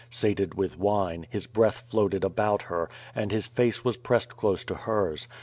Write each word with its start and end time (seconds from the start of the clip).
Sated 0.09 0.55
with 0.55 0.79
wine, 0.79 1.27
his 1.29 1.45
breath 1.45 1.81
floated 1.87 2.23
about 2.23 2.63
her, 2.63 2.89
and 3.13 3.31
his 3.31 3.45
face 3.45 3.85
was 3.85 3.97
pressed 3.97 4.35
close 4.35 4.63
to 4.63 4.73
hers. 4.73 5.27